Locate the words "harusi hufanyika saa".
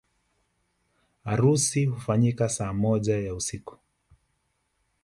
1.25-2.73